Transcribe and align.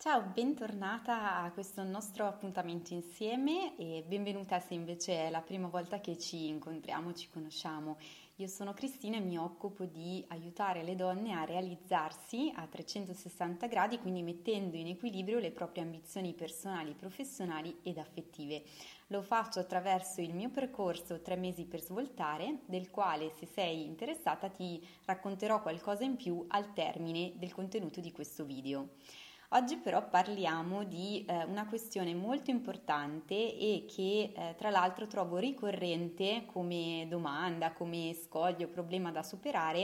Ciao, 0.00 0.22
bentornata 0.32 1.38
a 1.38 1.50
questo 1.50 1.82
nostro 1.82 2.28
appuntamento 2.28 2.94
insieme 2.94 3.76
e 3.76 4.04
benvenuta 4.06 4.60
se 4.60 4.74
invece 4.74 5.26
è 5.26 5.28
la 5.28 5.40
prima 5.40 5.66
volta 5.66 5.98
che 5.98 6.16
ci 6.16 6.46
incontriamo, 6.46 7.12
ci 7.14 7.28
conosciamo. 7.28 7.98
Io 8.36 8.46
sono 8.46 8.74
Cristina 8.74 9.16
e 9.16 9.20
mi 9.20 9.36
occupo 9.36 9.86
di 9.86 10.24
aiutare 10.28 10.84
le 10.84 10.94
donne 10.94 11.32
a 11.32 11.42
realizzarsi 11.42 12.52
a 12.54 12.64
360 12.68 13.66
gradi, 13.66 13.98
quindi 13.98 14.22
mettendo 14.22 14.76
in 14.76 14.86
equilibrio 14.86 15.40
le 15.40 15.50
proprie 15.50 15.82
ambizioni 15.82 16.32
personali, 16.32 16.94
professionali 16.94 17.80
ed 17.82 17.98
affettive. 17.98 18.62
Lo 19.08 19.22
faccio 19.22 19.58
attraverso 19.58 20.20
il 20.20 20.32
mio 20.32 20.50
percorso 20.50 21.22
tre 21.22 21.34
mesi 21.34 21.64
per 21.64 21.80
svoltare, 21.80 22.60
del 22.66 22.88
quale 22.90 23.32
se 23.36 23.46
sei 23.46 23.84
interessata 23.84 24.48
ti 24.48 24.80
racconterò 25.06 25.60
qualcosa 25.60 26.04
in 26.04 26.14
più 26.14 26.44
al 26.50 26.72
termine 26.72 27.32
del 27.34 27.52
contenuto 27.52 27.98
di 27.98 28.12
questo 28.12 28.44
video. 28.44 28.90
Oggi 29.52 29.78
però 29.78 30.06
parliamo 30.06 30.84
di 30.84 31.24
eh, 31.26 31.44
una 31.44 31.66
questione 31.66 32.14
molto 32.14 32.50
importante 32.50 33.32
e 33.34 33.86
che 33.88 34.34
eh, 34.36 34.54
tra 34.58 34.68
l'altro 34.68 35.06
trovo 35.06 35.38
ricorrente 35.38 36.44
come 36.44 37.06
domanda, 37.08 37.72
come 37.72 38.12
scoglio, 38.12 38.68
problema 38.68 39.10
da 39.10 39.22
superare 39.22 39.78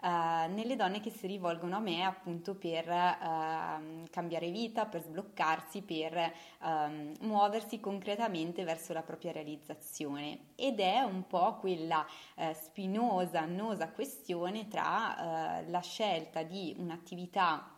eh, 0.00 0.46
nelle 0.46 0.76
donne 0.76 1.00
che 1.00 1.10
si 1.10 1.26
rivolgono 1.26 1.74
a 1.74 1.80
me 1.80 2.04
appunto 2.04 2.54
per 2.54 2.88
ehm, 2.88 4.08
cambiare 4.10 4.48
vita, 4.52 4.86
per 4.86 5.02
sbloccarsi, 5.02 5.82
per 5.82 6.32
ehm, 6.62 7.14
muoversi 7.22 7.80
concretamente 7.80 8.62
verso 8.62 8.92
la 8.92 9.02
propria 9.02 9.32
realizzazione. 9.32 10.50
Ed 10.54 10.78
è 10.78 11.00
un 11.00 11.26
po' 11.26 11.56
quella 11.56 12.06
eh, 12.36 12.54
spinosa, 12.54 13.40
annosa 13.40 13.90
questione 13.90 14.68
tra 14.68 15.58
eh, 15.58 15.68
la 15.68 15.80
scelta 15.80 16.44
di 16.44 16.76
un'attività 16.78 17.74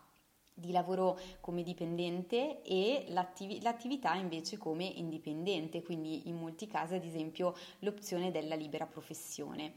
di 0.55 0.73
lavoro 0.73 1.19
come 1.41 1.63
dipendente 1.63 2.63
e 2.63 3.07
l'attiv- 3.09 3.63
l'attività 3.63 4.15
invece 4.15 4.59
come 4.59 4.85
indipendente, 4.85 5.83
quindi 5.83 6.29
in 6.29 6.37
molti 6.37 6.67
casi 6.67 6.95
ad 6.95 7.05
esempio 7.05 7.55
l'opzione 7.81 8.31
della 8.31 8.55
libera 8.55 8.87
professione. 8.87 9.75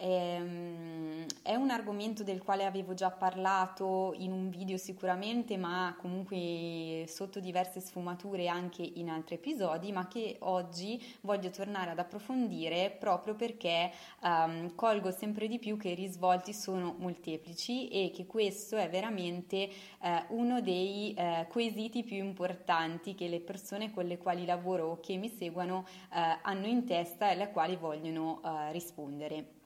Ehm, 0.00 1.26
è 1.42 1.54
un 1.54 1.70
argomento 1.70 2.22
del 2.22 2.42
quale 2.42 2.64
avevo 2.64 2.94
già 2.94 3.10
parlato 3.10 4.14
in 4.18 4.32
un 4.32 4.48
video 4.48 4.76
sicuramente, 4.76 5.56
ma 5.56 5.96
comunque 5.98 7.04
sotto 7.08 7.40
diverse 7.40 7.80
sfumature 7.80 8.48
anche 8.48 8.82
in 8.82 9.08
altri 9.08 9.36
episodi, 9.36 9.90
ma 9.90 10.06
che 10.06 10.36
oggi 10.40 11.02
voglio 11.22 11.50
tornare 11.50 11.90
ad 11.90 11.98
approfondire 11.98 12.94
proprio 12.98 13.34
perché 13.34 13.90
um, 14.22 14.74
colgo 14.74 15.10
sempre 15.10 15.48
di 15.48 15.58
più 15.58 15.76
che 15.76 15.88
i 15.88 15.94
risvolti 15.94 16.52
sono 16.52 16.94
molteplici 16.98 17.88
e 17.88 18.10
che 18.14 18.26
questo 18.26 18.76
è 18.76 18.88
veramente 18.88 19.68
uh, 20.00 20.36
uno 20.36 20.60
dei 20.60 21.14
uh, 21.16 21.46
quesiti 21.48 22.04
più 22.04 22.18
importanti 22.18 23.14
che 23.14 23.26
le 23.26 23.40
persone 23.40 23.90
con 23.90 24.04
le 24.04 24.18
quali 24.18 24.44
lavoro 24.44 24.90
o 24.90 25.00
che 25.00 25.16
mi 25.16 25.28
seguono 25.28 25.78
uh, 25.78 26.38
hanno 26.42 26.66
in 26.66 26.84
testa 26.84 27.28
e 27.28 27.32
alle 27.32 27.50
quali 27.50 27.76
vogliono 27.76 28.40
rispondere. 28.70 29.57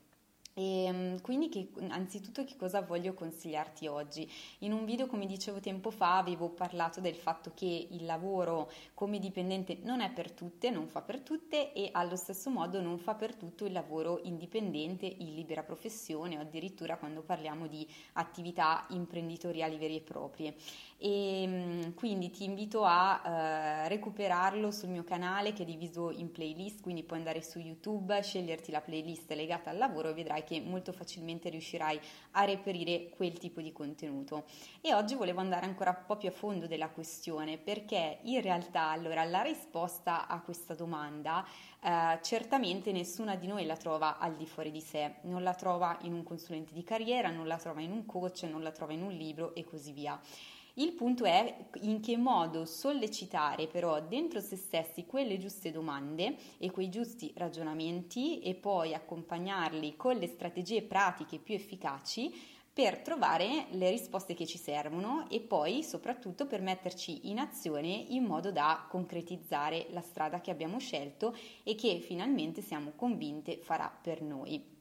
E 0.55 0.85
ehm, 0.85 1.21
quindi 1.23 1.49
che, 1.49 1.69
anzitutto 1.89 2.45
che 2.45 2.57
cosa 2.57 2.83
voglio 2.83 3.15
consigliarti 3.15 3.87
oggi? 3.87 4.31
In 4.59 4.73
un 4.73 4.85
video 4.85 5.07
come 5.07 5.25
dicevo 5.25 5.61
tempo 5.61 5.91
fa 5.91 6.19
avevo 6.19 6.51
parlato 6.51 7.01
del 7.01 7.15
fatto 7.15 7.53
che 7.55 7.89
il 7.91 8.05
lavoro 8.05 8.71
come 8.93 9.19
dipendente 9.19 9.79
non 9.83 10.03
è 10.03 10.11
per 10.11 10.33
tutte, 10.33 10.69
non 10.69 10.89
fa 10.89 11.01
per 11.01 11.21
tutte 11.21 11.73
e 11.73 11.89
allo 11.93 12.17
stesso 12.17 12.51
modo 12.51 12.83
non 12.83 12.99
fa 12.99 13.15
per 13.15 13.35
tutto 13.35 13.65
il 13.65 13.73
lavoro 13.73 14.21
indipendente 14.25 15.07
in 15.07 15.35
libera 15.35 15.63
professione 15.63 16.37
o 16.37 16.43
addirittura 16.43 16.99
quando 16.99 17.23
parliamo 17.23 17.67
di 17.67 17.87
attività 18.15 18.85
imprenditoriali 18.91 19.79
vere 19.79 19.95
e 19.95 20.01
proprie. 20.01 20.55
E 20.99 21.43
ehm, 21.43 21.95
quindi 21.95 22.31
ti 22.31 22.45
invito 22.45 22.85
a 22.85 23.23
eh, 23.25 23.89
recuperarlo 23.89 24.71
sul 24.71 24.91
mio 24.91 25.03
canale 25.03 25.55
che 25.55 25.63
è 25.63 25.67
diviso 25.67 26.11
in 26.11 26.31
playlist, 26.31 26.83
quindi 26.83 27.03
puoi 27.05 27.19
andare 27.19 27.43
su 27.43 27.59
YouTube, 27.59 28.23
sceglierti 28.23 28.71
la 28.71 28.83
playlist 28.83 29.33
legata 29.33 29.71
al 29.71 29.79
lavoro 29.79 30.11
e 30.11 30.15
vedrai 30.15 30.42
che 30.45 30.61
molto 30.61 30.93
facilmente 30.93 31.49
riuscirai 31.49 32.01
a 32.33 32.45
reperire 32.45 33.09
quel 33.11 33.39
tipo 33.39 33.61
di 33.61 33.73
contenuto. 33.73 34.45
E 34.81 34.95
oggi 34.95 35.15
volevo 35.15 35.41
andare 35.41 35.67
ancora 35.67 35.91
un 35.91 36.05
po' 36.07 36.17
più 36.17 36.29
a 36.29 36.33
fondo 36.33 36.67
della 36.67 36.89
questione 36.89 37.59
perché 37.59 38.19
in 38.23 38.41
realtà 38.41 38.91
allora 38.91 39.25
la 39.25 39.43
risposta 39.43 40.27
a 40.27 40.41
questa 40.41 40.75
domanda 40.75 41.47
eh, 41.85 42.19
certamente 42.23 42.93
nessuna 42.93 43.35
di 43.35 43.47
noi 43.47 43.67
la 43.67 43.77
trova 43.77 44.19
al 44.19 44.37
di 44.37 44.47
fuori 44.47 44.71
di 44.71 44.81
sé, 44.81 45.17
non 45.23 45.43
la 45.43 45.55
trova 45.55 45.99
in 46.03 46.13
un 46.13 46.23
consulente 46.23 46.73
di 46.73 46.85
carriera, 46.85 47.31
non 47.31 47.47
la 47.47 47.57
trova 47.57 47.81
in 47.81 47.91
un 47.91 48.07
coach, 48.07 48.43
non 48.45 48.63
la 48.63 48.71
trova 48.71 48.93
in 48.93 49.03
un 49.03 49.11
libro 49.11 49.55
e 49.55 49.65
così 49.65 49.93
via. 49.93 50.21
Il 50.77 50.93
punto 50.93 51.25
è 51.25 51.69
in 51.83 52.01
che 52.01 52.17
modo 52.17 52.65
sollecitare 52.65 53.67
però 53.67 54.01
dentro 54.01 54.41
se 54.41 54.57
stessi 54.57 55.05
quelle 55.05 55.37
giuste 55.37 55.71
domande 55.71 56.35
e 56.57 56.71
quei 56.71 56.89
giusti 56.89 57.31
ragionamenti 57.37 58.41
e 58.41 58.55
poi 58.55 58.95
accompagnarli 58.95 59.97
con 59.97 60.17
le 60.17 60.27
strategie 60.27 60.81
pratiche 60.81 61.39
più 61.39 61.55
efficaci 61.55 62.33
per 62.73 63.01
trovare 63.01 63.67
le 63.73 63.91
risposte 63.91 64.33
che 64.33 64.47
ci 64.47 64.57
servono 64.57 65.29
e 65.29 65.41
poi 65.41 65.83
soprattutto 65.83 66.47
per 66.47 66.63
metterci 66.63 67.29
in 67.29 67.39
azione 67.39 67.89
in 67.89 68.25
modo 68.25 68.51
da 68.51 68.87
concretizzare 68.89 69.89
la 69.91 70.01
strada 70.01 70.41
che 70.41 70.51
abbiamo 70.51 70.79
scelto 70.79 71.37
e 71.65 71.75
che 71.75 72.01
finalmente 72.01 72.63
siamo 72.63 72.93
convinte 72.97 73.59
farà 73.59 73.95
per 74.01 74.23
noi. 74.23 74.72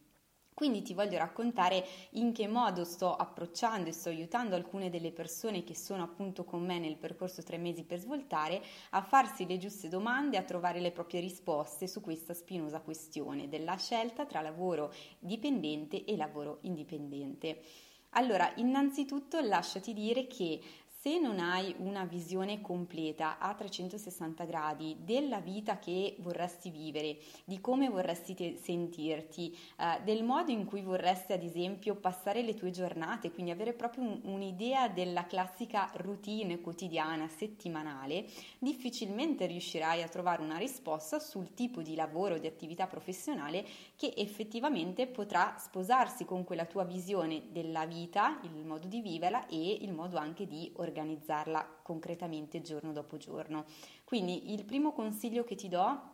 Quindi 0.61 0.83
ti 0.83 0.93
voglio 0.93 1.17
raccontare 1.17 1.83
in 2.11 2.33
che 2.33 2.47
modo 2.47 2.83
sto 2.83 3.15
approcciando 3.15 3.89
e 3.89 3.93
sto 3.93 4.09
aiutando 4.09 4.53
alcune 4.53 4.91
delle 4.91 5.11
persone 5.11 5.63
che 5.63 5.75
sono 5.75 6.03
appunto 6.03 6.43
con 6.43 6.63
me 6.63 6.77
nel 6.77 6.97
percorso 6.97 7.41
tre 7.41 7.57
mesi 7.57 7.83
per 7.83 7.97
svoltare 7.97 8.61
a 8.91 9.01
farsi 9.01 9.47
le 9.47 9.57
giuste 9.57 9.87
domande, 9.87 10.37
a 10.37 10.43
trovare 10.43 10.79
le 10.79 10.91
proprie 10.91 11.19
risposte 11.19 11.87
su 11.87 11.99
questa 11.99 12.35
spinosa 12.35 12.79
questione 12.81 13.49
della 13.49 13.75
scelta 13.75 14.27
tra 14.27 14.41
lavoro 14.41 14.93
dipendente 15.17 16.05
e 16.05 16.15
lavoro 16.15 16.59
indipendente. 16.61 17.63
Allora, 18.11 18.51
innanzitutto 18.57 19.39
lasciati 19.39 19.93
dire 19.93 20.27
che 20.27 20.59
se 21.01 21.17
non 21.17 21.39
hai 21.39 21.73
una 21.79 22.05
visione 22.05 22.61
completa 22.61 23.39
a 23.39 23.55
360 23.55 24.43
gradi 24.43 24.97
della 24.99 25.39
vita 25.39 25.79
che 25.79 26.15
vorresti 26.19 26.69
vivere, 26.69 27.17
di 27.43 27.59
come 27.59 27.89
vorresti 27.89 28.35
te- 28.35 28.55
sentirti, 28.61 29.57
eh, 29.79 29.99
del 30.03 30.23
modo 30.23 30.51
in 30.51 30.63
cui 30.65 30.83
vorresti 30.83 31.33
ad 31.33 31.41
esempio 31.41 31.95
passare 31.95 32.43
le 32.43 32.53
tue 32.53 32.69
giornate, 32.69 33.31
quindi 33.31 33.49
avere 33.49 33.73
proprio 33.73 34.03
un- 34.03 34.19
un'idea 34.25 34.89
della 34.89 35.25
classica 35.25 35.89
routine 35.95 36.61
quotidiana, 36.61 37.27
settimanale, 37.27 38.27
difficilmente 38.59 39.47
riuscirai 39.47 40.03
a 40.03 40.07
trovare 40.07 40.43
una 40.43 40.57
risposta 40.57 41.17
sul 41.17 41.55
tipo 41.55 41.81
di 41.81 41.95
lavoro, 41.95 42.37
di 42.37 42.45
attività 42.45 42.85
professionale 42.85 43.65
che 43.95 44.13
effettivamente 44.15 45.07
potrà 45.07 45.55
sposarsi 45.57 46.25
con 46.25 46.43
quella 46.43 46.65
tua 46.65 46.83
visione 46.83 47.45
della 47.49 47.87
vita, 47.87 48.39
il 48.43 48.63
modo 48.67 48.85
di 48.85 49.01
viverla 49.01 49.47
e 49.47 49.79
il 49.81 49.93
modo 49.93 50.17
anche 50.17 50.45
di 50.45 50.71
organizzarla 50.75 50.89
organizzarla 50.91 51.79
concretamente 51.81 52.61
giorno 52.61 52.91
dopo 52.91 53.17
giorno. 53.17 53.65
Quindi 54.03 54.53
il 54.53 54.65
primo 54.65 54.91
consiglio 54.91 55.43
che 55.43 55.55
ti 55.55 55.69
do 55.69 56.10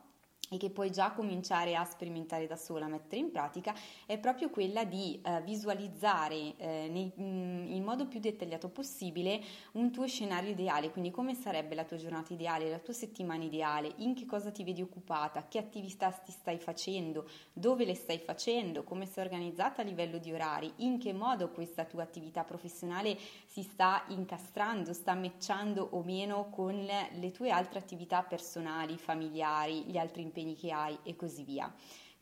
e 0.49 0.57
che 0.57 0.69
puoi 0.69 0.91
già 0.91 1.11
cominciare 1.11 1.75
a 1.75 1.83
sperimentare 1.83 2.47
da 2.47 2.55
sola, 2.55 2.85
a 2.85 2.89
mettere 2.89 3.21
in 3.21 3.31
pratica, 3.31 3.75
è 4.05 4.17
proprio 4.17 4.49
quella 4.49 4.85
di 4.85 5.19
eh, 5.21 5.41
visualizzare 5.41 6.55
eh, 6.57 6.87
nei, 6.89 7.11
mm, 7.19 7.73
in 7.73 7.83
modo 7.83 8.07
più 8.07 8.19
dettagliato 8.19 8.69
possibile 8.69 9.41
un 9.73 9.91
tuo 9.91 10.07
scenario 10.07 10.51
ideale, 10.51 10.91
quindi 10.91 11.11
come 11.11 11.33
sarebbe 11.33 11.75
la 11.75 11.83
tua 11.83 11.97
giornata 11.97 12.33
ideale, 12.33 12.69
la 12.69 12.79
tua 12.79 12.93
settimana 12.93 13.43
ideale, 13.43 13.93
in 13.97 14.13
che 14.13 14.25
cosa 14.25 14.51
ti 14.51 14.63
vedi 14.63 14.81
occupata, 14.81 15.47
che 15.47 15.57
attività 15.57 16.11
ti 16.11 16.31
stai 16.31 16.57
facendo, 16.57 17.29
dove 17.51 17.85
le 17.85 17.95
stai 17.95 18.19
facendo, 18.19 18.83
come 18.83 19.05
sei 19.05 19.25
organizzata 19.25 19.81
a 19.81 19.85
livello 19.85 20.17
di 20.17 20.31
orari, 20.31 20.71
in 20.77 20.97
che 20.97 21.13
modo 21.13 21.49
questa 21.49 21.85
tua 21.85 22.03
attività 22.03 22.43
professionale 22.43 23.17
si 23.45 23.63
sta 23.63 24.05
incastrando, 24.09 24.93
sta 24.93 25.13
matchando 25.13 25.89
o 25.91 26.03
meno 26.03 26.49
con 26.49 26.75
le 26.75 27.31
tue 27.31 27.49
altre 27.49 27.79
attività 27.79 28.23
personali, 28.23 28.97
familiari, 28.97 29.83
gli 29.83 29.97
altri 29.97 30.21
impegni 30.21 30.36
impegni 30.37 30.55
che 30.55 30.71
hai 30.71 30.97
e 31.03 31.15
così 31.15 31.43
via. 31.43 31.71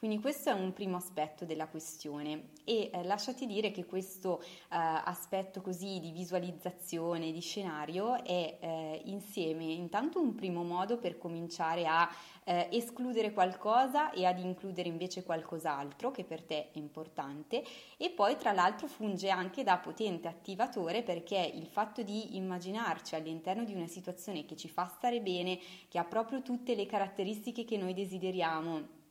Quindi 0.06 0.22
questo 0.22 0.52
è 0.52 0.54
un 0.54 0.72
primo 0.72 0.98
aspetto 0.98 1.46
della 1.46 1.68
questione 1.68 2.50
e 2.64 2.92
eh, 2.94 3.04
lasciati 3.06 3.48
dire 3.48 3.72
che 3.72 3.86
questo 3.86 4.40
eh, 4.40 4.46
aspetto 4.70 5.64
così 5.64 6.00
di 6.00 6.12
visualizzazione, 6.12 7.32
di 7.32 7.40
scenario 7.40 8.24
è 8.24 8.58
eh, 8.60 9.02
insieme 9.06 9.64
intanto 9.64 10.22
un 10.22 10.36
primo 10.36 10.62
modo 10.62 11.00
per 11.00 11.18
cominciare 11.18 11.88
a 11.88 12.08
eh, 12.44 12.68
escludere 12.72 13.34
qualcosa 13.34 14.12
e 14.12 14.28
ad 14.28 14.38
includere 14.38 14.90
invece 14.90 15.24
qualcos'altro 15.24 16.12
che 16.12 16.24
per 16.24 16.44
te 16.44 16.70
è 16.72 16.78
importante 16.78 17.64
e 17.98 18.12
poi 18.12 18.38
tra 18.38 18.52
l'altro 18.52 18.86
funge 18.86 19.30
anche 19.32 19.64
da 19.64 19.80
potente 19.80 20.28
attivatore 20.28 21.02
perché 21.02 21.52
il 21.56 21.66
fatto 21.66 22.04
di 22.04 22.36
immaginarci 22.36 23.16
all'interno 23.16 23.64
di 23.64 23.74
una 23.74 23.88
situazione 23.88 24.46
che 24.46 24.56
ci 24.56 24.70
fa 24.70 24.86
stare 24.86 25.20
bene, 25.20 25.58
che 25.88 25.98
ha 25.98 26.04
proprio 26.04 26.44
tutte 26.44 26.76
le 26.76 26.86
caratteristiche 26.86 27.66
che 27.66 27.78
noi 27.78 27.96
desideriamo, 27.96 29.04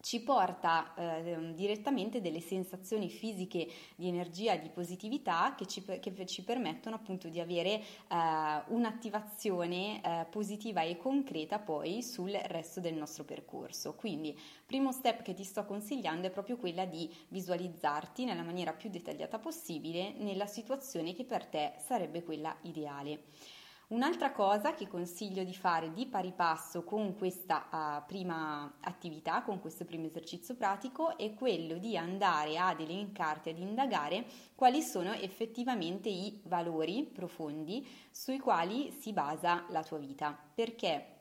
ci 0.00 0.20
porta 0.22 0.94
eh, 0.94 1.52
direttamente 1.54 2.20
delle 2.20 2.40
sensazioni 2.40 3.08
fisiche 3.08 3.68
di 3.94 4.08
energia, 4.08 4.56
di 4.56 4.70
positività 4.70 5.54
che 5.56 5.66
ci, 5.66 5.84
che 5.84 6.26
ci 6.26 6.42
permettono 6.42 6.96
appunto 6.96 7.28
di 7.28 7.40
avere 7.40 7.80
eh, 7.80 8.62
un'attivazione 8.68 10.02
eh, 10.02 10.26
positiva 10.30 10.82
e 10.82 10.96
concreta 10.96 11.58
poi 11.58 12.02
sul 12.02 12.30
resto 12.30 12.80
del 12.80 12.94
nostro 12.94 13.24
percorso. 13.24 13.94
Quindi, 13.94 14.36
primo 14.64 14.92
step 14.92 15.22
che 15.22 15.34
ti 15.34 15.44
sto 15.44 15.64
consigliando 15.64 16.26
è 16.26 16.30
proprio 16.30 16.56
quella 16.56 16.84
di 16.84 17.12
visualizzarti 17.28 18.24
nella 18.24 18.42
maniera 18.42 18.72
più 18.72 18.88
dettagliata 18.88 19.38
possibile 19.38 20.14
nella 20.18 20.46
situazione 20.46 21.14
che 21.14 21.24
per 21.24 21.44
te 21.44 21.74
sarebbe 21.78 22.22
quella 22.22 22.56
ideale. 22.62 23.24
Un'altra 23.90 24.30
cosa 24.30 24.72
che 24.72 24.86
consiglio 24.86 25.42
di 25.42 25.52
fare 25.52 25.92
di 25.92 26.06
pari 26.06 26.30
passo 26.30 26.84
con 26.84 27.16
questa 27.16 27.66
uh, 27.72 28.06
prima 28.06 28.76
attività, 28.82 29.42
con 29.42 29.58
questo 29.58 29.84
primo 29.84 30.06
esercizio 30.06 30.54
pratico, 30.54 31.18
è 31.18 31.34
quello 31.34 31.76
di 31.76 31.96
andare 31.96 32.56
ad 32.56 32.78
elencarti, 32.78 33.48
ad 33.48 33.58
indagare 33.58 34.24
quali 34.54 34.80
sono 34.80 35.12
effettivamente 35.12 36.08
i 36.08 36.40
valori 36.44 37.02
profondi 37.12 37.84
sui 38.12 38.38
quali 38.38 38.92
si 38.92 39.12
basa 39.12 39.66
la 39.70 39.82
tua 39.82 39.98
vita. 39.98 40.38
Perché? 40.54 41.19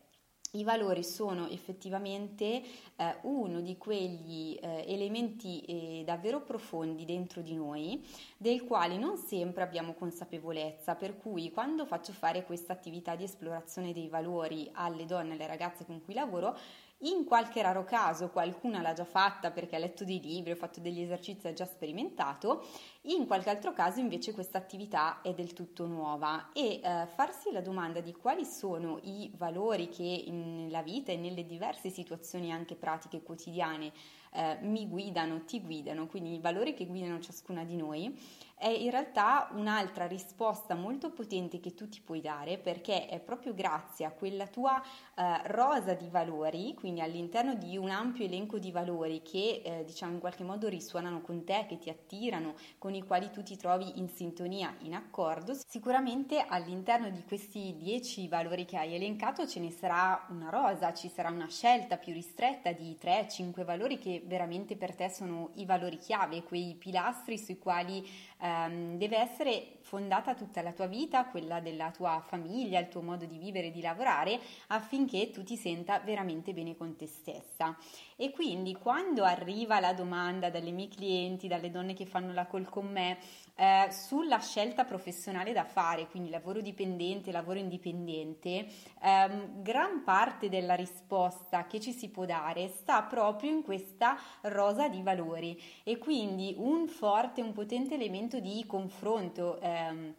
I 0.54 0.64
valori 0.64 1.04
sono 1.04 1.48
effettivamente 1.48 2.64
eh, 2.96 3.18
uno 3.22 3.62
di 3.62 3.78
quegli 3.78 4.58
eh, 4.60 4.84
elementi 4.88 5.62
eh, 5.62 6.04
davvero 6.04 6.42
profondi 6.42 7.06
dentro 7.06 7.42
di 7.42 7.54
noi, 7.54 8.04
del 8.36 8.64
quale 8.64 8.98
non 8.98 9.16
sempre 9.18 9.62
abbiamo 9.62 9.94
consapevolezza, 9.94 10.96
per 10.96 11.18
cui 11.18 11.52
quando 11.52 11.86
faccio 11.86 12.14
fare 12.14 12.46
questa 12.46 12.74
attività 12.74 13.16
di 13.16 13.26
esplorazione 13.26 13.94
dei 13.94 14.08
valori 14.08 14.68
alle 14.74 15.06
donne, 15.06 15.34
alle 15.34 15.46
ragazze 15.46 15.86
con 15.86 16.02
cui 16.04 16.16
lavoro, 16.16 16.58
in 17.04 17.24
qualche 17.24 17.62
raro 17.62 17.86
caso 17.86 18.30
qualcuna 18.30 18.82
l'ha 18.82 18.92
già 18.94 19.06
fatta 19.06 19.52
perché 19.52 19.76
ha 19.76 19.80
letto 19.80 20.04
dei 20.04 20.20
libri, 20.20 20.52
ha 20.52 20.56
fatto 20.56 20.82
degli 20.82 21.00
esercizi, 21.00 21.48
ha 21.48 21.54
già 21.54 21.66
sperimentato, 21.66 22.66
in 23.16 23.26
qualche 23.26 23.50
altro 23.50 23.74
caso 23.74 24.00
invece 24.00 24.34
questa 24.34 24.58
attività 24.58 25.22
è 25.22 25.34
del 25.34 25.54
tutto 25.54 25.86
nuova. 25.86 26.50
E 26.54 26.80
eh, 26.84 27.08
farsi 27.08 27.52
la 27.52 27.62
domanda 27.62 28.02
di 28.02 28.14
quali 28.14 28.46
sono 28.46 29.00
i 29.04 29.32
valori 29.36 29.90
che 29.90 30.26
nella 30.30 30.82
vita 30.82 31.12
e 31.12 31.18
nelle 31.18 31.46
diverse 31.46 31.90
situazioni 31.90 32.52
anche 32.52 32.76
pratiche 32.76 33.22
quotidiane 33.22 33.92
eh, 34.32 34.58
mi 34.62 34.88
guidano, 34.88 35.44
ti 35.46 35.62
guidano, 35.62 36.08
quindi 36.08 36.36
i 36.36 36.40
valori 36.40 36.74
che 36.74 36.86
guidano 36.86 37.20
ciascuna 37.20 37.64
di 37.64 37.76
noi, 37.76 38.16
è 38.56 38.68
in 38.68 38.92
realtà 38.92 39.50
un'altra 39.54 40.06
risposta 40.06 40.76
molto 40.76 41.12
potente 41.12 41.62
che 41.62 41.74
tu 41.74 41.88
ti 41.88 42.02
puoi 42.02 42.20
dare 42.20 42.58
perché 42.58 43.08
è 43.08 43.20
proprio 43.20 43.54
grazie 43.54 44.06
a 44.06 44.12
quella 44.12 44.48
tua 44.48 44.82
eh, 45.16 45.42
rosa 45.48 45.94
di 45.94 46.10
valori, 46.10 46.74
quindi 46.74 47.00
all'interno 47.00 47.56
di 47.56 47.78
un 47.78 47.90
ampio 47.90 48.26
elenco 48.26 48.60
di 48.60 48.72
valori 48.72 49.22
che 49.22 49.62
eh, 49.64 49.84
diciamo 49.86 50.14
in 50.14 50.20
qualche 50.20 50.44
modo 50.44 50.68
risuonano 50.68 51.22
con 51.22 51.46
te, 51.46 51.66
che 51.68 51.78
ti 51.78 51.90
attirano, 51.90 52.56
con 52.78 52.94
i 52.94 52.99
quali 53.06 53.30
tu 53.32 53.44
ti 53.44 53.58
trovi 53.58 54.00
in 54.00 54.10
sintonia, 54.10 54.76
in 54.80 54.94
accordo, 54.94 55.54
sicuramente 55.68 56.44
all'interno 56.48 57.10
di 57.10 57.24
questi 57.24 57.76
dieci 57.78 58.28
valori 58.28 58.66
che 58.66 58.78
hai 58.78 58.96
elencato 58.96 59.48
ce 59.48 59.60
ne 59.60 59.72
sarà 59.72 60.26
una 60.30 60.50
rosa, 60.50 60.94
ci 60.94 61.10
sarà 61.10 61.30
una 61.30 61.48
scelta 61.48 61.98
più 61.98 62.14
ristretta 62.14 62.72
di 62.72 62.98
3-5 63.02 63.64
valori 63.64 63.98
che 63.98 64.24
veramente 64.26 64.76
per 64.76 64.96
te 64.96 65.10
sono 65.10 65.52
i 65.56 65.66
valori 65.66 65.98
chiave, 65.98 66.44
quei 66.44 66.76
pilastri 66.78 67.38
sui 67.38 67.58
quali 67.58 68.08
ehm, 68.42 68.98
deve 68.98 69.18
essere 69.18 69.79
fondata 69.90 70.36
tutta 70.36 70.62
la 70.62 70.72
tua 70.72 70.86
vita, 70.86 71.26
quella 71.26 71.60
della 71.60 71.90
tua 71.90 72.24
famiglia, 72.24 72.80
il 72.80 72.90
tuo 72.90 73.02
modo 73.02 73.26
di 73.26 73.40
vivere 73.40 73.68
e 73.68 73.72
di 73.72 73.82
lavorare, 73.82 74.40
affinché 74.68 75.32
tu 75.32 75.44
ti 75.44 75.58
senta 75.58 76.00
veramente 76.00 76.54
bene 76.54 76.78
con 76.78 76.96
te 76.96 77.08
stessa. 77.08 77.76
E 78.16 78.30
quindi 78.30 78.76
quando 78.76 79.24
arriva 79.24 79.80
la 79.80 79.94
domanda 79.94 80.52
dalle 80.52 80.70
mie 80.70 80.90
clienti, 80.90 81.48
dalle 81.48 81.72
donne 81.72 81.96
che 81.96 82.06
fanno 82.06 82.34
la 82.34 82.46
call 82.46 82.70
con 82.70 82.86
me, 82.86 83.18
eh, 83.56 83.92
sulla 83.92 84.40
scelta 84.40 84.86
professionale 84.86 85.52
da 85.52 85.66
fare, 85.66 86.08
quindi 86.08 86.30
lavoro 86.30 86.62
dipendente, 86.62 87.32
lavoro 87.32 87.60
indipendente, 87.60 88.68
ehm, 89.02 89.62
gran 89.62 90.04
parte 90.04 90.50
della 90.50 90.76
risposta 90.76 91.66
che 91.66 91.80
ci 91.80 91.92
si 91.92 92.10
può 92.10 92.26
dare 92.26 92.70
sta 92.70 93.02
proprio 93.04 93.52
in 93.52 93.64
questa 93.64 94.18
rosa 94.42 94.88
di 94.88 95.02
valori 95.02 95.62
e 95.84 95.98
quindi 95.98 96.56
un 96.58 96.88
forte, 96.88 97.42
un 97.42 97.52
potente 97.52 97.96
elemento 97.96 98.40
di 98.40 98.64
confronto. 98.68 99.60
Ehm, 99.80 100.16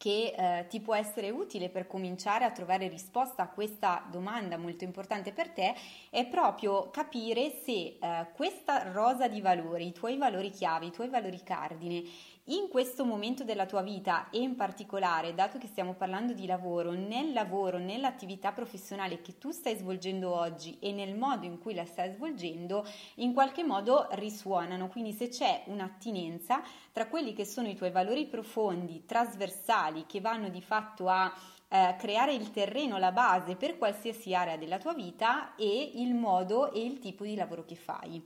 che 0.00 0.32
eh, 0.34 0.66
ti 0.68 0.80
può 0.80 0.94
essere 0.94 1.28
utile 1.28 1.68
per 1.68 1.86
cominciare 1.86 2.46
a 2.46 2.50
trovare 2.50 2.88
risposta 2.88 3.42
a 3.42 3.50
questa 3.50 4.02
domanda 4.10 4.56
molto 4.56 4.82
importante 4.82 5.30
per 5.30 5.50
te 5.50 5.74
è 6.08 6.26
proprio 6.26 6.88
capire 6.88 7.50
se 7.62 7.98
eh, 8.00 8.26
questa 8.32 8.90
rosa 8.92 9.28
di 9.28 9.42
valori, 9.42 9.88
i 9.88 9.92
tuoi 9.92 10.16
valori 10.16 10.48
chiave, 10.48 10.86
i 10.86 10.90
tuoi 10.90 11.10
valori 11.10 11.42
cardine, 11.42 12.02
in 12.50 12.68
questo 12.68 13.04
momento 13.04 13.44
della 13.44 13.66
tua 13.66 13.82
vita 13.82 14.28
e 14.30 14.40
in 14.40 14.56
particolare, 14.56 15.34
dato 15.34 15.58
che 15.58 15.68
stiamo 15.68 15.94
parlando 15.94 16.32
di 16.32 16.46
lavoro, 16.46 16.90
nel 16.90 17.32
lavoro, 17.32 17.78
nell'attività 17.78 18.50
professionale 18.50 19.20
che 19.20 19.38
tu 19.38 19.52
stai 19.52 19.76
svolgendo 19.76 20.34
oggi 20.34 20.76
e 20.80 20.90
nel 20.90 21.14
modo 21.14 21.46
in 21.46 21.60
cui 21.60 21.74
la 21.74 21.84
stai 21.84 22.12
svolgendo, 22.12 22.84
in 23.16 23.32
qualche 23.32 23.62
modo 23.62 24.08
risuonano. 24.12 24.88
Quindi 24.88 25.12
se 25.12 25.28
c'è 25.28 25.62
un'attinenza 25.66 26.60
tra 26.92 27.06
quelli 27.06 27.34
che 27.34 27.44
sono 27.44 27.68
i 27.68 27.76
tuoi 27.76 27.92
valori 27.92 28.26
profondi, 28.26 29.04
trasversali, 29.06 30.06
che 30.06 30.20
vanno 30.20 30.48
di 30.48 30.60
fatto 30.60 31.06
a 31.06 31.32
eh, 31.68 31.94
creare 31.98 32.34
il 32.34 32.50
terreno, 32.50 32.98
la 32.98 33.12
base 33.12 33.54
per 33.54 33.78
qualsiasi 33.78 34.34
area 34.34 34.56
della 34.56 34.78
tua 34.78 34.92
vita 34.92 35.54
e 35.54 35.92
il 35.94 36.14
modo 36.14 36.72
e 36.72 36.84
il 36.84 36.98
tipo 36.98 37.22
di 37.22 37.36
lavoro 37.36 37.64
che 37.64 37.76
fai. 37.76 38.20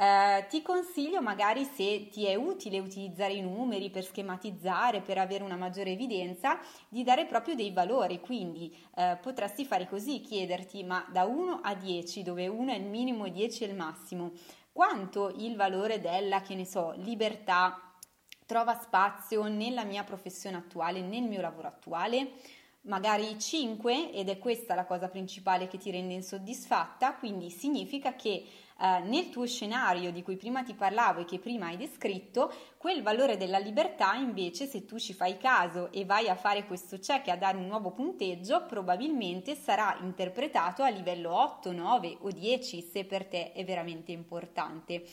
Eh, 0.00 0.46
ti 0.48 0.62
consiglio 0.62 1.20
magari 1.20 1.64
se 1.64 2.08
ti 2.08 2.24
è 2.24 2.36
utile 2.36 2.78
utilizzare 2.78 3.32
i 3.32 3.40
numeri 3.40 3.90
per 3.90 4.04
schematizzare, 4.04 5.00
per 5.00 5.18
avere 5.18 5.42
una 5.42 5.56
maggiore 5.56 5.90
evidenza, 5.90 6.56
di 6.88 7.02
dare 7.02 7.26
proprio 7.26 7.56
dei 7.56 7.72
valori, 7.72 8.20
quindi 8.20 8.72
eh, 8.94 9.18
potresti 9.20 9.64
fare 9.64 9.88
così, 9.88 10.20
chiederti 10.20 10.84
ma 10.84 11.04
da 11.10 11.24
1 11.24 11.62
a 11.64 11.74
10, 11.74 12.22
dove 12.22 12.46
1 12.46 12.70
è 12.70 12.76
il 12.76 12.84
minimo 12.84 13.24
e 13.24 13.32
10 13.32 13.64
è 13.64 13.66
il 13.66 13.74
massimo, 13.74 14.30
quanto 14.70 15.34
il 15.36 15.56
valore 15.56 16.00
della, 16.00 16.42
che 16.42 16.54
ne 16.54 16.64
so, 16.64 16.92
libertà 16.98 17.92
trova 18.46 18.78
spazio 18.80 19.48
nella 19.48 19.82
mia 19.82 20.04
professione 20.04 20.56
attuale, 20.56 21.00
nel 21.00 21.24
mio 21.24 21.40
lavoro 21.40 21.66
attuale? 21.66 22.34
magari 22.82 23.38
5 23.38 24.12
ed 24.12 24.28
è 24.28 24.38
questa 24.38 24.74
la 24.74 24.86
cosa 24.86 25.08
principale 25.08 25.68
che 25.68 25.78
ti 25.78 25.90
rende 25.90 26.14
insoddisfatta, 26.14 27.14
quindi 27.14 27.50
significa 27.50 28.14
che 28.14 28.44
eh, 28.80 29.00
nel 29.00 29.28
tuo 29.30 29.46
scenario 29.46 30.12
di 30.12 30.22
cui 30.22 30.36
prima 30.36 30.62
ti 30.62 30.74
parlavo 30.74 31.20
e 31.20 31.24
che 31.24 31.38
prima 31.38 31.66
hai 31.66 31.76
descritto, 31.76 32.52
quel 32.76 33.02
valore 33.02 33.36
della 33.36 33.58
libertà 33.58 34.14
invece 34.14 34.66
se 34.66 34.84
tu 34.84 34.98
ci 34.98 35.12
fai 35.12 35.36
caso 35.36 35.90
e 35.90 36.04
vai 36.04 36.28
a 36.28 36.36
fare 36.36 36.64
questo 36.64 36.98
check 36.98 37.26
e 37.26 37.30
a 37.32 37.36
dare 37.36 37.56
un 37.56 37.66
nuovo 37.66 37.90
punteggio, 37.90 38.66
probabilmente 38.66 39.56
sarà 39.56 39.98
interpretato 40.00 40.82
a 40.82 40.88
livello 40.88 41.34
8, 41.34 41.72
9 41.72 42.18
o 42.20 42.30
10 42.30 42.80
se 42.82 43.04
per 43.04 43.26
te 43.26 43.52
è 43.52 43.64
veramente 43.64 44.12
importante. 44.12 45.04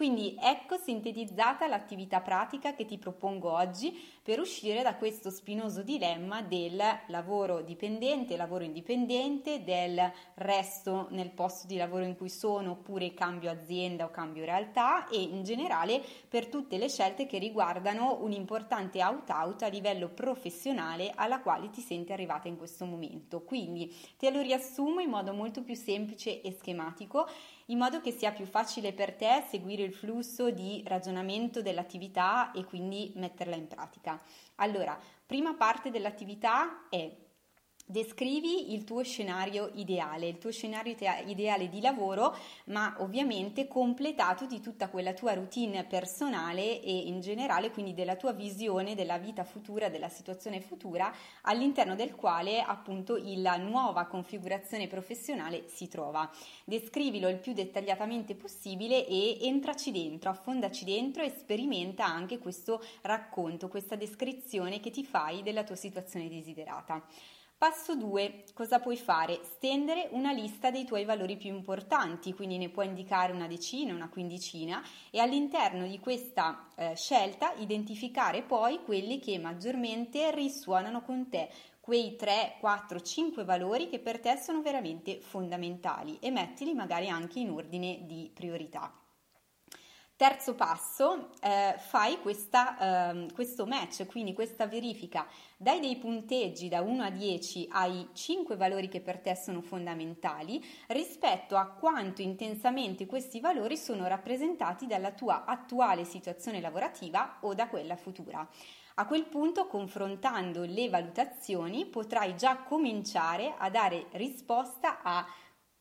Quindi 0.00 0.34
ecco 0.40 0.78
sintetizzata 0.78 1.66
l'attività 1.66 2.22
pratica 2.22 2.74
che 2.74 2.86
ti 2.86 2.96
propongo 2.96 3.52
oggi 3.52 3.92
per 4.22 4.40
uscire 4.40 4.80
da 4.82 4.94
questo 4.94 5.28
spinoso 5.28 5.82
dilemma 5.82 6.40
del 6.40 6.82
lavoro 7.08 7.60
dipendente, 7.60 8.38
lavoro 8.38 8.64
indipendente, 8.64 9.62
del 9.62 10.10
resto 10.36 11.08
nel 11.10 11.28
posto 11.28 11.66
di 11.66 11.76
lavoro 11.76 12.04
in 12.04 12.16
cui 12.16 12.30
sono 12.30 12.70
oppure 12.70 13.12
cambio 13.12 13.50
azienda 13.50 14.06
o 14.06 14.10
cambio 14.10 14.46
realtà 14.46 15.06
e 15.08 15.20
in 15.20 15.42
generale 15.42 16.02
per 16.26 16.46
tutte 16.46 16.78
le 16.78 16.88
scelte 16.88 17.26
che 17.26 17.36
riguardano 17.36 18.22
un 18.22 18.32
importante 18.32 19.02
out-out 19.02 19.64
a 19.64 19.68
livello 19.68 20.08
professionale 20.08 21.12
alla 21.14 21.40
quale 21.40 21.68
ti 21.68 21.82
senti 21.82 22.10
arrivata 22.10 22.48
in 22.48 22.56
questo 22.56 22.86
momento. 22.86 23.42
Quindi 23.42 23.94
te 24.16 24.30
lo 24.30 24.40
riassumo 24.40 25.00
in 25.00 25.10
modo 25.10 25.34
molto 25.34 25.62
più 25.62 25.74
semplice 25.74 26.40
e 26.40 26.52
schematico 26.52 27.28
in 27.70 27.78
modo 27.78 28.00
che 28.00 28.10
sia 28.10 28.32
più 28.32 28.46
facile 28.46 28.92
per 28.92 29.14
te 29.14 29.44
seguire 29.48 29.82
il 29.82 29.94
flusso 29.94 30.50
di 30.50 30.82
ragionamento 30.86 31.62
dell'attività 31.62 32.50
e 32.52 32.64
quindi 32.64 33.12
metterla 33.16 33.56
in 33.56 33.66
pratica. 33.68 34.20
Allora, 34.56 34.98
prima 35.24 35.54
parte 35.54 35.90
dell'attività 35.90 36.88
è 36.88 37.10
Descrivi 37.90 38.72
il 38.72 38.84
tuo 38.84 39.02
scenario 39.02 39.72
ideale, 39.74 40.28
il 40.28 40.38
tuo 40.38 40.52
scenario 40.52 40.94
ideale 41.26 41.68
di 41.68 41.80
lavoro, 41.80 42.36
ma 42.66 42.94
ovviamente 43.00 43.66
completato 43.66 44.46
di 44.46 44.60
tutta 44.60 44.88
quella 44.88 45.12
tua 45.12 45.34
routine 45.34 45.82
personale 45.82 46.80
e 46.82 46.96
in 46.96 47.20
generale 47.20 47.72
quindi 47.72 47.92
della 47.92 48.14
tua 48.14 48.30
visione 48.30 48.94
della 48.94 49.18
vita 49.18 49.42
futura, 49.42 49.88
della 49.88 50.08
situazione 50.08 50.60
futura 50.60 51.12
all'interno 51.42 51.96
del 51.96 52.14
quale 52.14 52.60
appunto 52.60 53.20
la 53.20 53.56
nuova 53.56 54.04
configurazione 54.04 54.86
professionale 54.86 55.64
si 55.66 55.88
trova. 55.88 56.30
Descrivilo 56.62 57.28
il 57.28 57.38
più 57.38 57.54
dettagliatamente 57.54 58.36
possibile 58.36 59.04
e 59.04 59.36
entraci 59.40 59.90
dentro, 59.90 60.30
affondaci 60.30 60.84
dentro 60.84 61.24
e 61.24 61.30
sperimenta 61.36 62.04
anche 62.04 62.38
questo 62.38 62.80
racconto, 63.00 63.66
questa 63.66 63.96
descrizione 63.96 64.78
che 64.78 64.90
ti 64.90 65.04
fai 65.04 65.42
della 65.42 65.64
tua 65.64 65.74
situazione 65.74 66.28
desiderata. 66.28 67.04
Passo 67.60 67.94
2. 67.94 68.44
Cosa 68.54 68.80
puoi 68.80 68.96
fare? 68.96 69.40
Stendere 69.42 70.08
una 70.12 70.32
lista 70.32 70.70
dei 70.70 70.86
tuoi 70.86 71.04
valori 71.04 71.36
più 71.36 71.54
importanti, 71.54 72.32
quindi 72.32 72.56
ne 72.56 72.70
puoi 72.70 72.86
indicare 72.86 73.34
una 73.34 73.46
decina, 73.46 73.92
una 73.92 74.08
quindicina 74.08 74.82
e 75.10 75.20
all'interno 75.20 75.86
di 75.86 75.98
questa 75.98 76.70
eh, 76.74 76.96
scelta 76.96 77.52
identificare 77.58 78.40
poi 78.40 78.82
quelli 78.82 79.18
che 79.18 79.38
maggiormente 79.38 80.30
risuonano 80.30 81.02
con 81.02 81.28
te, 81.28 81.50
quei 81.80 82.16
3, 82.16 82.56
4, 82.60 82.98
5 82.98 83.44
valori 83.44 83.90
che 83.90 83.98
per 83.98 84.20
te 84.20 84.38
sono 84.38 84.62
veramente 84.62 85.20
fondamentali 85.20 86.16
e 86.18 86.30
mettili 86.30 86.72
magari 86.72 87.10
anche 87.10 87.40
in 87.40 87.50
ordine 87.50 88.06
di 88.06 88.30
priorità. 88.32 88.99
Terzo 90.20 90.54
passo, 90.54 91.30
eh, 91.40 91.76
fai 91.78 92.20
questa, 92.20 93.10
eh, 93.10 93.26
questo 93.32 93.64
match, 93.64 94.04
quindi 94.04 94.34
questa 94.34 94.66
verifica, 94.66 95.26
dai 95.56 95.80
dei 95.80 95.96
punteggi 95.96 96.68
da 96.68 96.82
1 96.82 97.04
a 97.04 97.08
10 97.08 97.68
ai 97.70 98.06
5 98.12 98.54
valori 98.56 98.88
che 98.88 99.00
per 99.00 99.20
te 99.20 99.34
sono 99.34 99.62
fondamentali 99.62 100.62
rispetto 100.88 101.56
a 101.56 101.68
quanto 101.68 102.20
intensamente 102.20 103.06
questi 103.06 103.40
valori 103.40 103.78
sono 103.78 104.06
rappresentati 104.06 104.86
dalla 104.86 105.12
tua 105.12 105.46
attuale 105.46 106.04
situazione 106.04 106.60
lavorativa 106.60 107.38
o 107.40 107.54
da 107.54 107.68
quella 107.68 107.96
futura. 107.96 108.46
A 108.96 109.06
quel 109.06 109.24
punto, 109.24 109.66
confrontando 109.68 110.64
le 110.64 110.90
valutazioni, 110.90 111.86
potrai 111.86 112.36
già 112.36 112.58
cominciare 112.58 113.54
a 113.56 113.70
dare 113.70 114.08
risposta 114.10 115.00
a 115.02 115.26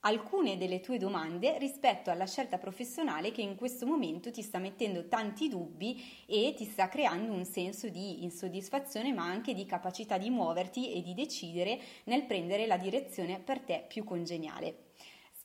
alcune 0.01 0.57
delle 0.57 0.79
tue 0.79 0.97
domande 0.97 1.57
rispetto 1.57 2.09
alla 2.09 2.25
scelta 2.25 2.57
professionale 2.57 3.31
che 3.31 3.41
in 3.41 3.55
questo 3.55 3.85
momento 3.85 4.31
ti 4.31 4.41
sta 4.41 4.59
mettendo 4.59 5.07
tanti 5.07 5.49
dubbi 5.49 6.01
e 6.25 6.53
ti 6.55 6.65
sta 6.65 6.87
creando 6.87 7.33
un 7.33 7.45
senso 7.45 7.89
di 7.89 8.23
insoddisfazione 8.23 9.11
ma 9.11 9.25
anche 9.25 9.53
di 9.53 9.65
capacità 9.65 10.17
di 10.17 10.29
muoverti 10.29 10.93
e 10.93 11.01
di 11.01 11.13
decidere 11.13 11.79
nel 12.05 12.25
prendere 12.25 12.65
la 12.65 12.77
direzione 12.77 13.39
per 13.39 13.59
te 13.59 13.83
più 13.87 14.03
congeniale. 14.03 14.88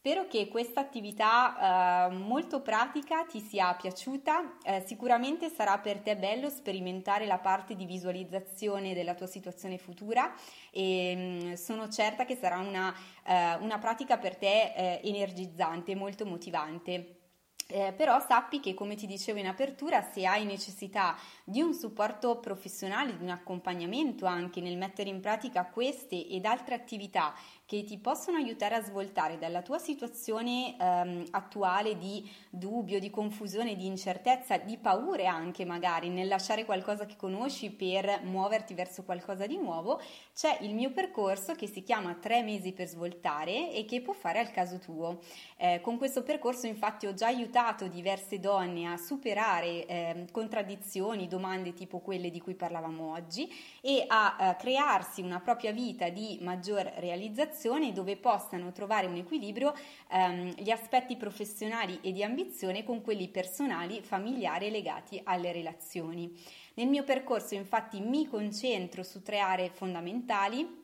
Spero 0.06 0.26
che 0.26 0.48
questa 0.48 0.80
attività 0.80 2.10
eh, 2.10 2.14
molto 2.14 2.60
pratica 2.60 3.24
ti 3.24 3.40
sia 3.40 3.72
piaciuta, 3.72 4.58
eh, 4.62 4.84
sicuramente 4.84 5.48
sarà 5.48 5.78
per 5.78 6.00
te 6.00 6.14
bello 6.14 6.50
sperimentare 6.50 7.24
la 7.24 7.38
parte 7.38 7.74
di 7.74 7.86
visualizzazione 7.86 8.92
della 8.92 9.14
tua 9.14 9.26
situazione 9.26 9.78
futura 9.78 10.30
e 10.70 11.14
mh, 11.16 11.46
mm, 11.46 11.52
sono 11.54 11.88
certa 11.88 12.26
che 12.26 12.36
sarà 12.36 12.58
una, 12.58 12.94
eh, 13.24 13.54
una 13.54 13.78
pratica 13.78 14.18
per 14.18 14.36
te 14.36 14.74
eh, 14.76 15.00
energizzante, 15.04 15.94
molto 15.94 16.26
motivante. 16.26 17.20
Eh, 17.66 17.94
però 17.96 18.20
sappi 18.20 18.60
che, 18.60 18.74
come 18.74 18.94
ti 18.94 19.06
dicevo 19.06 19.38
in 19.38 19.46
apertura, 19.46 20.02
se 20.02 20.26
hai 20.26 20.44
necessità 20.44 21.16
di 21.44 21.62
un 21.62 21.72
supporto 21.72 22.38
professionale, 22.38 23.16
di 23.16 23.22
un 23.22 23.30
accompagnamento 23.30 24.26
anche 24.26 24.60
nel 24.60 24.76
mettere 24.76 25.08
in 25.08 25.20
pratica 25.20 25.64
queste 25.64 26.26
ed 26.28 26.44
altre 26.44 26.74
attività 26.74 27.34
che 27.66 27.82
ti 27.84 27.98
possono 27.98 28.36
aiutare 28.36 28.74
a 28.74 28.82
svoltare 28.82 29.38
dalla 29.38 29.62
tua 29.62 29.78
situazione 29.78 30.76
ehm, 30.78 31.24
attuale 31.30 31.96
di 31.96 32.30
dubbio, 32.50 32.98
di 32.98 33.08
confusione, 33.08 33.74
di 33.74 33.86
incertezza, 33.86 34.58
di 34.58 34.76
paure 34.76 35.26
anche 35.26 35.64
magari 35.64 36.10
nel 36.10 36.28
lasciare 36.28 36.66
qualcosa 36.66 37.06
che 37.06 37.16
conosci 37.16 37.70
per 37.70 38.20
muoverti 38.24 38.74
verso 38.74 39.02
qualcosa 39.02 39.46
di 39.46 39.56
nuovo, 39.56 40.00
c'è 40.34 40.58
il 40.60 40.74
mio 40.74 40.90
percorso 40.90 41.54
che 41.54 41.66
si 41.66 41.82
chiama 41.82 42.14
Tre 42.14 42.42
mesi 42.42 42.72
per 42.72 42.86
svoltare 42.86 43.72
e 43.72 43.84
che 43.86 44.02
può 44.02 44.12
fare 44.12 44.40
al 44.40 44.50
caso 44.50 44.78
tuo. 44.78 45.20
Eh, 45.56 45.80
con 45.80 45.96
questo 45.96 46.22
percorso 46.22 46.66
infatti 46.66 47.06
ho 47.06 47.14
già 47.14 47.26
aiutato 47.26 47.86
diverse 47.86 48.40
donne 48.40 48.86
a 48.86 48.96
superare 48.96 49.86
eh, 49.86 50.26
contraddizioni, 50.30 51.28
domande 51.28 51.72
tipo 51.72 52.00
quelle 52.00 52.30
di 52.30 52.40
cui 52.40 52.54
parlavamo 52.54 53.12
oggi 53.12 53.50
e 53.80 54.04
a 54.06 54.36
eh, 54.38 54.56
crearsi 54.56 55.22
una 55.22 55.40
propria 55.40 55.72
vita 55.72 56.10
di 56.10 56.38
maggior 56.42 56.92
realizzazione 56.96 57.52
situazioni 57.54 57.92
dove 57.92 58.16
possano 58.16 58.72
trovare 58.72 59.06
un 59.06 59.14
equilibrio 59.14 59.72
ehm, 60.10 60.54
gli 60.56 60.70
aspetti 60.70 61.16
professionali 61.16 61.98
e 62.02 62.12
di 62.12 62.22
ambizione 62.24 62.84
con 62.84 63.00
quelli 63.00 63.28
personali, 63.28 64.02
familiari 64.02 64.66
e 64.66 64.70
legati 64.70 65.20
alle 65.22 65.52
relazioni. 65.52 66.32
Nel 66.74 66.88
mio 66.88 67.04
percorso 67.04 67.54
infatti 67.54 68.00
mi 68.00 68.26
concentro 68.26 69.04
su 69.04 69.22
tre 69.22 69.38
aree 69.38 69.70
fondamentali 69.70 70.82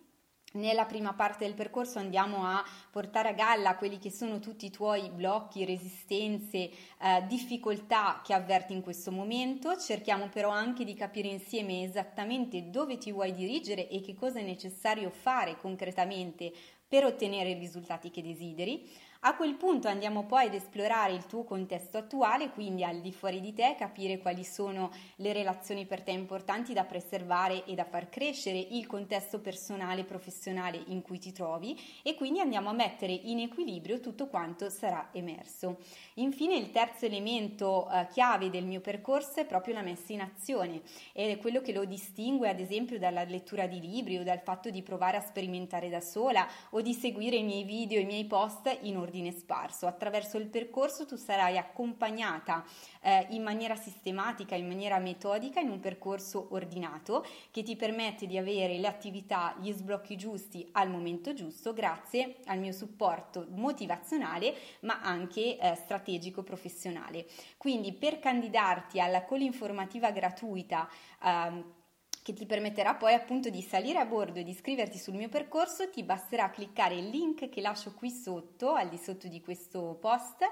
nella 0.52 0.84
prima 0.84 1.12
parte 1.12 1.44
del 1.44 1.54
percorso 1.54 1.98
andiamo 1.98 2.44
a 2.44 2.64
portare 2.90 3.28
a 3.28 3.32
galla 3.32 3.76
quelli 3.76 3.98
che 3.98 4.10
sono 4.10 4.38
tutti 4.38 4.66
i 4.66 4.70
tuoi 4.70 5.10
blocchi, 5.10 5.64
resistenze, 5.64 6.58
eh, 6.58 7.24
difficoltà 7.28 8.20
che 8.24 8.34
avverti 8.34 8.72
in 8.72 8.82
questo 8.82 9.12
momento. 9.12 9.76
Cerchiamo 9.78 10.28
però 10.28 10.50
anche 10.50 10.84
di 10.84 10.94
capire 10.94 11.28
insieme 11.28 11.82
esattamente 11.82 12.70
dove 12.70 12.98
ti 12.98 13.12
vuoi 13.12 13.32
dirigere 13.32 13.88
e 13.88 14.00
che 14.00 14.14
cosa 14.14 14.40
è 14.40 14.42
necessario 14.42 15.10
fare 15.10 15.56
concretamente 15.56 16.52
per 16.88 17.04
ottenere 17.04 17.50
i 17.50 17.58
risultati 17.58 18.10
che 18.10 18.22
desideri. 18.22 18.88
A 19.22 19.36
quel 19.36 19.54
punto 19.56 19.86
andiamo 19.86 20.24
poi 20.24 20.46
ad 20.46 20.54
esplorare 20.54 21.12
il 21.12 21.26
tuo 21.26 21.44
contesto 21.44 21.98
attuale, 21.98 22.48
quindi 22.48 22.84
al 22.84 23.02
di 23.02 23.12
fuori 23.12 23.42
di 23.42 23.52
te, 23.52 23.74
capire 23.76 24.16
quali 24.16 24.44
sono 24.44 24.90
le 25.16 25.34
relazioni 25.34 25.84
per 25.84 26.00
te 26.00 26.10
importanti 26.10 26.72
da 26.72 26.84
preservare 26.84 27.66
e 27.66 27.74
da 27.74 27.84
far 27.84 28.08
crescere, 28.08 28.56
il 28.56 28.86
contesto 28.86 29.38
personale 29.38 30.00
e 30.00 30.04
professionale 30.04 30.82
in 30.86 31.02
cui 31.02 31.18
ti 31.18 31.32
trovi 31.32 31.78
e 32.02 32.14
quindi 32.14 32.40
andiamo 32.40 32.70
a 32.70 32.72
mettere 32.72 33.12
in 33.12 33.40
equilibrio 33.40 34.00
tutto 34.00 34.26
quanto 34.26 34.70
sarà 34.70 35.10
emerso. 35.12 35.80
Infine 36.14 36.56
il 36.56 36.70
terzo 36.70 37.04
elemento 37.04 37.90
eh, 37.90 38.06
chiave 38.10 38.48
del 38.48 38.64
mio 38.64 38.80
percorso 38.80 39.40
è 39.40 39.44
proprio 39.44 39.74
la 39.74 39.82
messa 39.82 40.14
in 40.14 40.22
azione 40.22 40.80
ed 41.12 41.28
è 41.28 41.36
quello 41.36 41.60
che 41.60 41.74
lo 41.74 41.84
distingue 41.84 42.48
ad 42.48 42.58
esempio 42.58 42.98
dalla 42.98 43.24
lettura 43.24 43.66
di 43.66 43.80
libri 43.80 44.16
o 44.16 44.22
dal 44.22 44.40
fatto 44.40 44.70
di 44.70 44.80
provare 44.80 45.18
a 45.18 45.20
sperimentare 45.20 45.90
da 45.90 46.00
sola 46.00 46.48
o 46.70 46.80
di 46.80 46.94
seguire 46.94 47.36
i 47.36 47.42
miei 47.42 47.64
video 47.64 48.00
i 48.00 48.06
miei 48.06 48.24
post 48.24 48.78
in 48.80 48.96
ordine 48.96 49.08
ordine 49.10 49.32
sparso. 49.32 49.86
Attraverso 49.86 50.38
il 50.38 50.46
percorso 50.46 51.04
tu 51.04 51.16
sarai 51.16 51.58
accompagnata 51.58 52.64
eh, 53.00 53.26
in 53.30 53.42
maniera 53.42 53.74
sistematica, 53.74 54.54
in 54.54 54.68
maniera 54.68 54.98
metodica, 54.98 55.60
in 55.60 55.68
un 55.68 55.80
percorso 55.80 56.48
ordinato 56.50 57.26
che 57.50 57.62
ti 57.62 57.74
permette 57.74 58.26
di 58.26 58.38
avere 58.38 58.78
le 58.78 58.86
attività, 58.86 59.56
gli 59.60 59.72
sblocchi 59.72 60.16
giusti 60.16 60.68
al 60.72 60.88
momento 60.88 61.34
giusto 61.34 61.72
grazie 61.72 62.36
al 62.46 62.58
mio 62.58 62.72
supporto 62.72 63.46
motivazionale 63.50 64.54
ma 64.80 65.00
anche 65.02 65.58
eh, 65.58 65.74
strategico 65.74 66.42
professionale. 66.42 67.26
Quindi 67.56 67.92
per 67.92 68.20
candidarti 68.20 69.00
alla 69.00 69.24
call 69.24 69.40
informativa 69.40 70.10
gratuita 70.12 70.88
eh, 71.22 71.78
che 72.22 72.32
ti 72.32 72.46
permetterà 72.46 72.94
poi 72.94 73.14
appunto 73.14 73.48
di 73.48 73.62
salire 73.62 73.98
a 73.98 74.04
bordo 74.04 74.38
e 74.38 74.44
di 74.44 74.50
iscriverti 74.50 74.98
sul 74.98 75.14
mio 75.14 75.28
percorso, 75.28 75.88
ti 75.90 76.02
basterà 76.02 76.50
cliccare 76.50 76.96
il 76.96 77.08
link 77.08 77.48
che 77.48 77.60
lascio 77.60 77.94
qui 77.94 78.10
sotto, 78.10 78.74
al 78.74 78.88
di 78.88 78.98
sotto 78.98 79.28
di 79.28 79.40
questo 79.40 79.96
post 80.00 80.44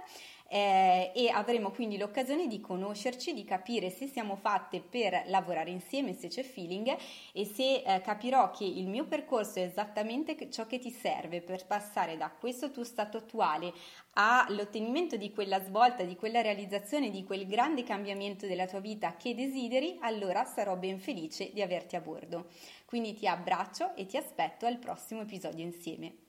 eh, 0.50 1.12
e 1.14 1.28
avremo 1.28 1.71
quindi 1.71 1.99
l'occasione 1.99 2.47
di 2.47 2.61
conoscerci, 2.61 3.35
di 3.35 3.45
capire 3.45 3.90
se 3.90 4.07
siamo 4.07 4.37
fatte 4.37 4.81
per 4.81 5.25
lavorare 5.26 5.71
insieme, 5.71 6.14
se 6.14 6.28
c'è 6.28 6.43
feeling 6.43 6.97
e 7.33 7.45
se 7.45 7.83
eh, 7.83 8.00
capirò 8.00 8.50
che 8.50 8.64
il 8.64 8.88
mio 8.88 9.05
percorso 9.05 9.59
è 9.59 9.62
esattamente 9.62 10.50
ciò 10.50 10.67
che 10.67 10.78
ti 10.78 10.90
serve 10.90 11.43
per 11.43 11.67
passare 11.67 12.17
da 12.17 12.31
questo 12.31 12.71
tuo 12.71 12.85
stato 12.85 13.19
attuale 13.19 13.73
all'ottenimento 14.14 15.17
di 15.17 15.33
quella 15.33 15.62
svolta, 15.62 16.02
di 16.02 16.17
quella 16.17 16.40
realizzazione, 16.40 17.11
di 17.11 17.25
quel 17.25 17.47
grande 17.47 17.85
cambiamento 17.85 18.47
della 18.47 18.67
tua 18.67 18.81
vita 18.81 19.17
che 19.17 19.35
desideri, 19.35 19.99
allora 20.00 20.45
sarò 20.45 20.76
ben 20.76 20.99
felice 20.99 21.52
di 21.52 21.61
averti 21.61 21.95
a 21.95 22.00
bordo. 22.00 22.49
Quindi 22.87 23.12
ti 23.12 23.26
abbraccio 23.26 23.95
e 23.95 24.07
ti 24.07 24.17
aspetto 24.17 24.64
al 24.64 24.78
prossimo 24.78 25.21
episodio 25.21 25.62
insieme. 25.62 26.27